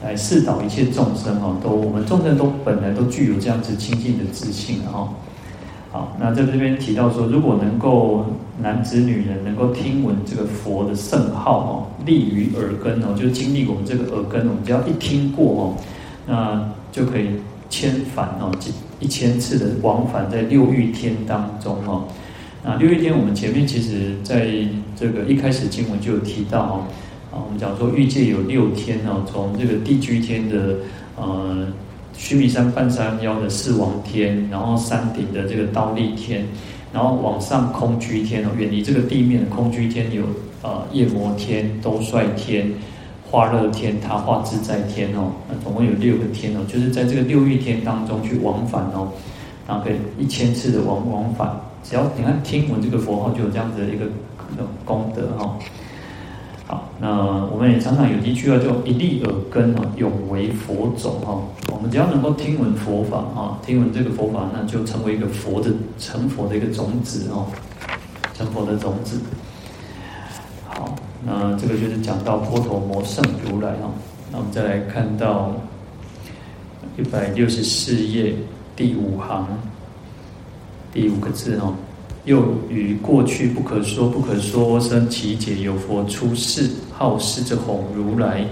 [0.00, 5.08] 来示导一切众生哦，都我们众生都本来都具有这样子清净的自信哦。
[5.94, 8.26] 好，那在这边提到说，如果能够
[8.60, 15.76] 男子女人能够听闻这个佛的圣号哦，立于耳根哦，就是经历我们这个耳根，我们只要一听过哦，
[16.26, 17.28] 那就可以
[17.70, 18.50] 千返哦，
[18.98, 22.02] 一千次的往返在六欲天当中哦。
[22.64, 24.48] 那六欲天，我们前面其实在
[24.96, 26.74] 这个一开始经文就有提到哦，
[27.30, 30.74] 啊，我们讲说欲界有六天哦，从这个地居天的
[31.14, 31.68] 呃。
[32.16, 36.44] 须弥山半山腰的四王天，然后山顶的这个忉利天，
[36.92, 40.22] 然后往上空居天哦，远离这个地面的空居天有
[40.62, 42.72] 呃夜摩天、兜率天、
[43.30, 49.08] 化乐天、他化自在天哦，那总共有六个天哦，就是在这个六欲天当中去往返哦，
[49.66, 51.50] 然后可以一千次的往往返，
[51.82, 54.06] 只要你看听闻这个佛号，就有这样子的一个
[54.84, 55.58] 功德哈。
[57.00, 61.40] 那我们也常常有一句话叫“一粒耳根啊，永为佛种”哈。
[61.72, 67.46] 我们只要能够听闻佛法啊，听闻这个佛法，那就成为一个佛的成佛的一个种子哦，
[68.34, 69.20] 成佛的种子。
[70.68, 73.90] 好，那这个就是讲到波陀摩圣如来哈。
[74.30, 75.52] 那我们再来看到
[76.96, 78.34] 一百六十四页
[78.74, 79.46] 第五行
[80.92, 81.72] 第五个字哈。
[82.24, 88.46] 又于过去不可说不可说生奇解，有佛出世，号狮子吼如来。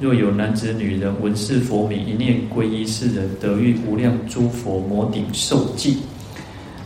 [0.00, 5.98] 若有男子女人闻是佛名，一念皈依，是人得遇无量诸佛摩顶受记。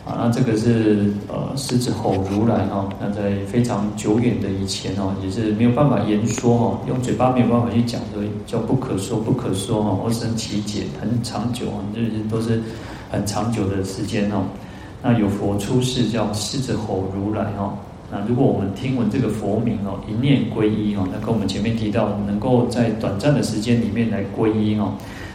[0.04, 12.60] 啊，那这个是呃狮子吼如来哈，那在非常久远的以前哦，也是没有办法言说哦，用嘴巴没有办法去讲，所以叫不可说不可说哦，或生奇解很长久啊，就是都是
[13.10, 14.42] 很长久的时间哦。
[15.02, 17.74] 那有佛出世叫狮子吼如来哦，
[18.10, 24.94] 那如果我们听闻这个佛名哦，一念皈依哦，那跟我们前面提到，能够在短暂的时间里面来皈依哦，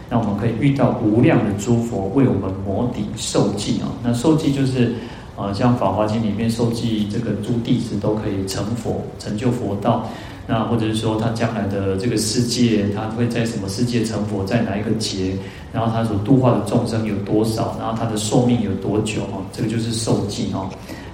[0.10, 3.92] 那我们可以遇到无量的诸佛为我们摩顶受记哦。
[4.02, 4.96] 那受记就是
[5.36, 10.08] 呃，像《法华经》里面受记，这个诸弟子都可以成佛，成就佛道。
[10.50, 15.34] 那或者是说他将来的这个世界，他会在什么世界成佛，在哪一个劫？
[15.74, 17.76] 然后他所度化的众生有多少？
[17.78, 19.24] 然后他的寿命有多久？
[19.24, 20.70] 哦，这个就是受记哦。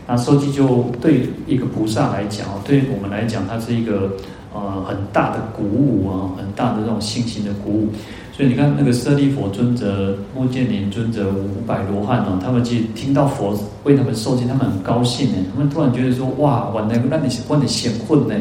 [0.07, 4.11] 那受记就对一个菩萨来讲哦，对我们来讲，它是一个
[4.53, 7.89] 呃很大的鼓舞啊，很大的这种信心的鼓舞。
[8.35, 15.37] 所以你看那个舍利弗尊者、目犍连尊者、五百罗汉哦，他们其实听到佛为他们受记，他们很高兴呢。
[15.53, 18.35] 他们突然觉得说：哇，我能让你换你显混呢。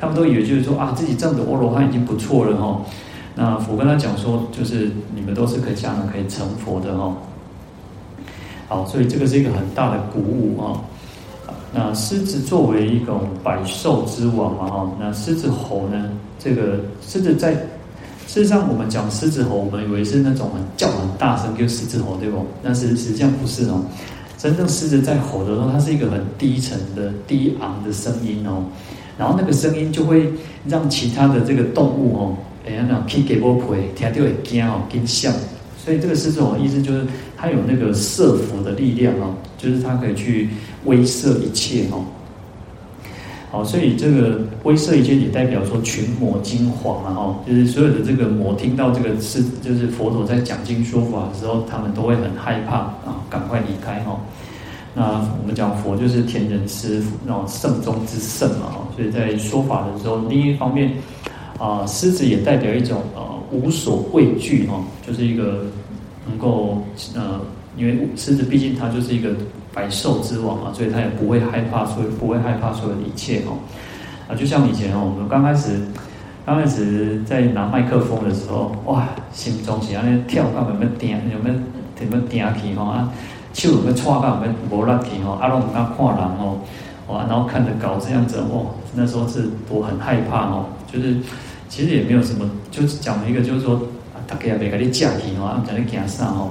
[0.00, 2.80] 他们都以为就是说啊，自己证得阿罗汉已经不错了哈。
[3.34, 7.14] 那佛跟他讲说，就是你们都是可以将来可以成佛的哈。
[8.68, 10.80] 好，所以这个是一个很大的鼓舞啊。
[11.72, 17.52] 那狮子作为一种百兽之王嘛哈，那狮子吼呢，这个狮子在
[18.26, 22.44] 事实上我们讲狮子吼，我们以为是那种很叫很大声就狮子吼对不？
[22.62, 23.80] 但是实际上不是哦。
[24.36, 28.64] 真正狮子在吼的时候，它是一个很低沉的低昂的声音哦。
[29.20, 30.32] 然后那个声音就会
[30.66, 35.30] 让其他的这个动物哦，哎呀，那听给波婆听到会惊哦，惊吓。
[35.76, 37.04] 所以这个狮子吼的意思就是
[37.36, 40.48] 它有那个摄伏的力量哦，就是它可以去
[40.86, 42.02] 威慑一切哦。
[43.50, 54.20] 好，所以这个威慑一切也代表说群魔惊惶啊哈，就是所有的这个魔听到这个是就是佛陀在讲经说法的时候，他们都会很害怕啊，赶快离开哦。
[54.92, 60.92] 那我们讲佛就是天人师那种圣中之圣嘛，所以在说法的时候，另一方面
[61.58, 63.22] 啊，狮子也代表一种呃
[63.52, 65.64] 无所畏惧哈，就是一个
[66.26, 66.82] 能够
[67.14, 67.40] 呃，
[67.76, 69.30] 因为狮子毕竟它就是一个
[69.72, 73.52] 百兽之王嘛，所以它也不会害怕，所以不会害怕所有的一切哈。
[74.28, 75.80] 啊，就像以前哦，我们刚开始
[76.44, 83.12] 刚开始在拿麦克风的时候，哇，心中是安尼跳到有没有点有没有有没有点起哈啊。
[83.52, 86.58] 手有没错到没无力气吼，阿龙唔敢看人哦，
[87.08, 91.16] 哇，然后看着稿这样子哦，那时候是我很害怕哦，就是
[91.68, 93.80] 其实也没有什么，就是讲一个就是说，
[94.26, 96.50] 大家也没给你架起哦，讲你惊啥哦，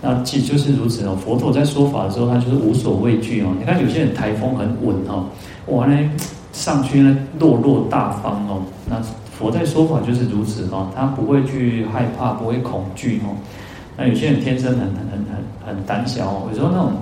[0.00, 1.16] 那其实就是如此哦。
[1.16, 3.54] 佛陀在说法的时候，他就是无所畏惧哦。
[3.58, 5.26] 你看有些人台风很稳哦，
[5.66, 6.08] 哇，那
[6.52, 9.00] 上去呢落落大方哦，那
[9.38, 13.34] 佛在说法就是如此哦，他不会去害怕，不会恐惧哦。
[13.96, 15.24] 那有些人天生很很很
[15.66, 16.92] 很很胆小哦，有时候那种，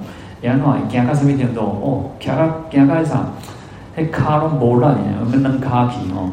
[0.40, 3.32] 人家讲惊到什么程度哦，惊到惊到一场，
[3.96, 6.30] 迄卡拢无烂，有没扔卡皮哦？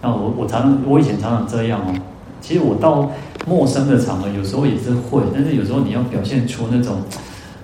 [0.00, 1.94] 那我我常常我以前常常这样哦。
[2.40, 3.08] 其实我到
[3.46, 6.96] 陌生的场合，有时候也是会，但是有时候你要表现出那种，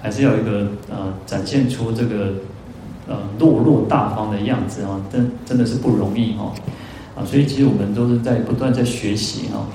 [0.01, 2.35] 还是要一个呃展现出这个
[3.09, 6.53] 呃落落大方的样子哦，真真的是不容易哦。
[7.17, 9.67] 啊，所以其实我们都是在不断在学习哦。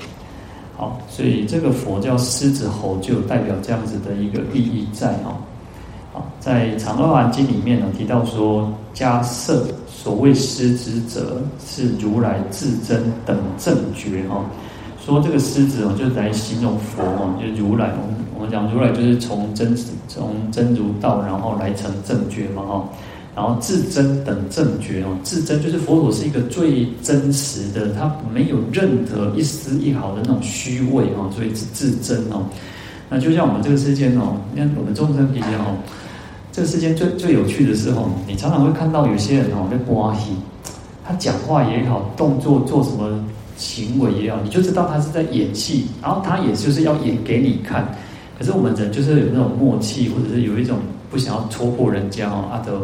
[0.76, 5.38] 好，所以这个佛叫狮子吼，就代表这样子的一个意义在哦。
[6.12, 14.44] 好，在《长阿含经》里面呢提到说，迦叶所谓狮子者，是如来至真等正觉哈。
[15.04, 17.90] 说这个狮子哦，就来形容佛哦，就是如来。
[17.90, 19.76] 我们我们讲如来就是从真
[20.08, 22.84] 从真如道，然后来成正觉嘛哈。
[23.34, 32.46] 然后至真等正觉哦，至真就是佛陀是一个最真实的，他没有任何一丝一毫的那种虚伪哦，所以是至真哦。
[33.10, 35.76] 那就像我们这个世间哦，你看我们众生比较哦，
[36.52, 40.30] 这个世间最最有趣的时候，你常常会看到有些人哦在播戏，
[41.04, 43.24] 他讲话也好，动作做什么
[43.56, 47.84] 行为也好，你就知道他是在演戏，然后他也就是要演给你看。
[48.38, 50.78] 可是我们人就是有那种默契，或者是有一种
[51.10, 52.80] 不想要戳破人家哦，阿德。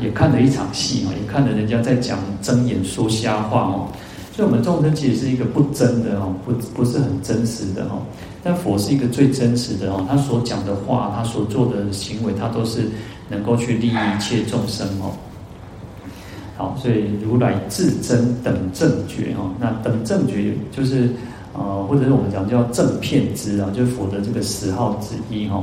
[0.00, 3.88] 也看了一场戏哦，也看了人家在讲睁眼说瞎话哦，
[4.32, 8.02] 所以我们众生其实是一个不真的哦，不不是很真实的哦。
[8.42, 12.88] 但佛是一个最真实的哦，他所讲的话，他所做的行为，他都是
[13.28, 15.10] 能够去利益一切众生哦。
[16.56, 21.10] 好，所以如来至真等正觉哦，那等正觉就是
[21.54, 25.62] 呃，或者是我们讲叫正片之啊，就是佛的这个十号之一哈。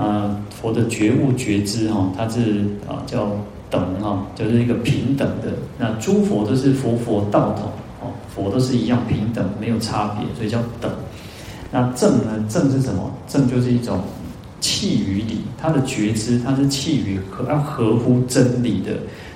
[0.00, 3.32] 那佛的觉悟觉知哈，它是啊叫
[3.68, 5.48] 等哈，就是一个平等的。
[5.76, 7.68] 那诸佛都是佛佛道统
[8.00, 10.88] 哦，佛都是一样平等，没有差别，所以叫等。
[11.72, 12.46] 那正呢？
[12.48, 13.12] 正是什么？
[13.26, 13.98] 正就是一种
[14.60, 18.92] 契于理，它的觉知它是契于合要合乎真理的，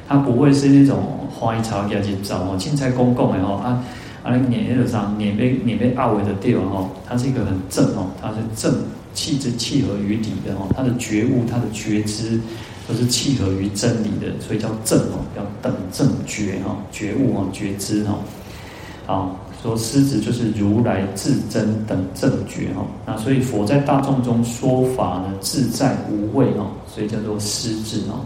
[0.08, 3.84] 它不会是那种花一草给它去找哦，青菜公共的哈啊
[4.22, 8.72] 啊碾那个上碾被碾被二维的地方哦，它是一个很正哦，它是正。
[9.14, 12.40] 气质契合于理的哦，他的觉悟、他的觉知
[12.88, 18.18] 都是契合于真理的，所以叫正哦，叫等正觉哦，觉悟哦，觉知哦。
[19.06, 28.20] 好，说狮子就是如来至真等正觉哦，那所以佛在大众中说法呢，自在无畏哦，所以叫做狮子哦。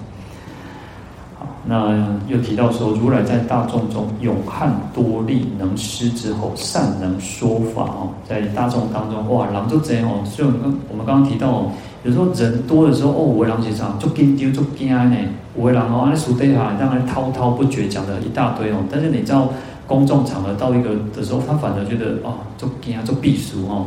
[1.69, 8.09] 那又提到说，如来在大众中勇悍多力，能施之吼，善能说法哦。
[8.29, 10.23] 在大众当中，哇，狼就贼哦。
[10.25, 10.49] 所以
[10.89, 11.73] 我们刚刚提到哦，
[12.05, 15.17] 有时候人多的时候，哦，有的人是啥，就惊丢就惊呢。
[15.59, 18.77] 有的人哦，那树底下让人滔滔不绝讲了一大堆哦。
[18.89, 19.49] 但是你知道，
[19.89, 23.87] 公众场合到一个的时候，他反而觉得哦，就惊就避俗哦。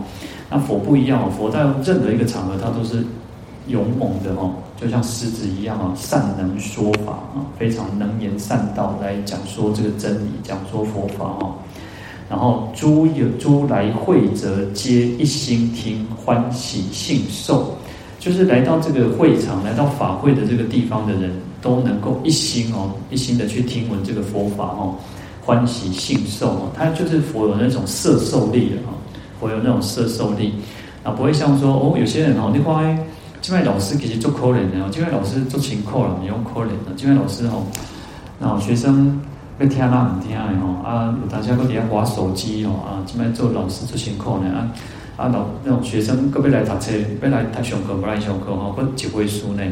[0.49, 3.05] 那佛不一样哦，佛在任何一个场合，他都是
[3.69, 4.53] 勇猛的哦。
[4.79, 11.53] 就像狮子一样啊，善能说法啊，非常能言善道来讲说这个真理，讲说佛法哦。
[12.29, 17.73] 然后诸有诸来会者皆一心听，欢喜信受，
[18.19, 21.29] 就是来到这个会场，来到法会的这个地方的人
[21.61, 24.95] 都能够一心哦，一心的去听闻这个佛法哦，
[25.43, 26.71] 欢喜信受哦。
[26.73, 28.95] 他就是佛有那种摄受力的啊，
[29.41, 30.53] 佛有那种摄受力
[31.03, 32.97] 啊，不会像说哦，有些人哦，你看。
[33.49, 36.93] 这位老师其实做可怜的哦，这位老师做勤苦了，你用可怜的。
[36.95, 37.63] 这位老师哦，
[38.37, 39.19] 那学生
[39.57, 44.69] 要听啊唔听的吼，啊有大家搁底下滑手机哦，啊，这边做老师做辛苦呢啊
[45.17, 46.91] 啊老那种学生搁要来读册，
[47.23, 49.63] 要来读上课不来上课哈，搁几回书呢？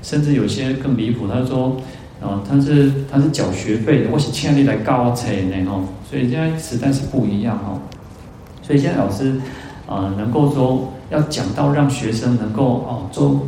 [0.00, 1.76] 甚至有些更离谱，他说
[2.22, 7.76] 啊，他是他是缴学费的，我是请你来教我册呢哈，所以现在时代是不一样哈，
[8.62, 9.34] 所以现在老师
[9.88, 10.88] 啊能够说。
[11.14, 13.40] 要讲到让学生能够哦，做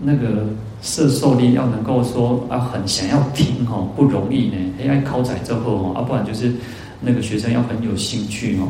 [0.00, 0.46] 那个
[0.82, 4.56] 摄受力要能够说啊，很想要听哦，不容易呢。
[4.80, 6.52] AI 考载之后哦，啊，不然就是
[7.00, 8.68] 那个学生要很有兴趣哦。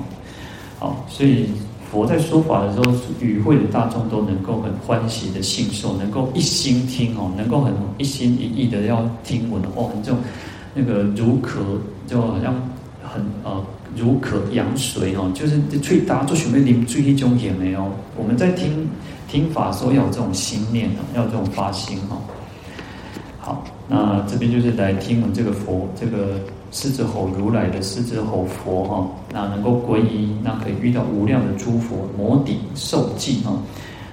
[0.79, 1.47] 好，所以
[1.91, 10.19] 佛在说法的时候，与会的大众都能够很欢喜的信受，能够一心听哦，能够很一心一意的要听闻哦，这种
[10.75, 11.61] 那个如渴，
[12.07, 12.55] 就好像
[13.03, 13.65] 很呃
[13.97, 17.91] 如渴阳水哦，就是最大做准备临最一种也没有。
[18.17, 18.89] 我们在听。
[19.31, 22.21] 听法时候要有这种心念要有这种发心哈。
[23.39, 26.41] 好，那这边就是来听闻这个佛，这个
[26.73, 33.53] 狮子吼如来的狮子吼佛哈，那能够皈依，那可以遇到无量的诸佛摩顶受记哈。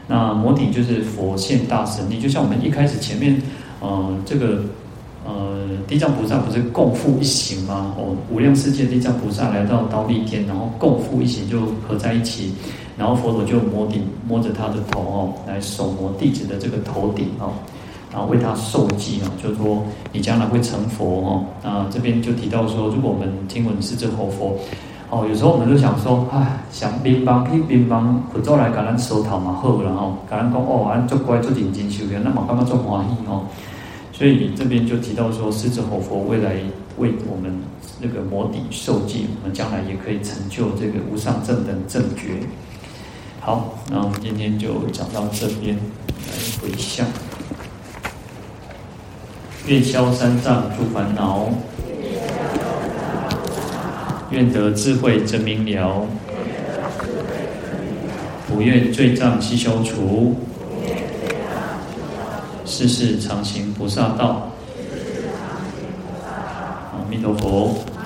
[0.08, 3.42] 那摩顶就是佛现大神力，就像我们一开始前面，
[3.80, 4.62] 呃，这个
[5.28, 7.94] 呃地藏菩萨不是共赴一行吗？
[7.98, 12.54] 哦，无量世界地藏菩萨来到刀利天，然后共赴一行就合在一起。
[12.98, 17.54] 然后佛陀就摸顶摸着他的头哦，来手摸弟子的这个头顶哦，
[18.12, 21.46] 然后为他受记哦，就是说你将来会成佛哦。
[21.64, 24.58] 那这边就提到说，如果我们听闻狮子吼佛
[25.12, 33.44] 哦，有时候我们就想说，唉，想边帮可以边帮，佛祖来给咱收头嘛好，然后给咱讲哦，俺做乖做认真修行，那么干嘛做欢喜哦？
[34.18, 36.56] 所以你这边就提到说，狮子吼佛未来
[36.98, 37.54] 为我们
[38.02, 42.40] 那个摩底受记，我们将来也可以成就这个无上正等正觉。
[43.40, 47.06] 好，那我们今天就讲到这边来回向，
[49.68, 51.50] 愿消三障诸烦恼，
[54.32, 56.08] 愿得智慧真明了，
[58.48, 60.36] 不愿罪障悉消除，
[62.68, 64.52] 世事常行菩萨道。
[66.92, 67.97] 阿弥陀佛。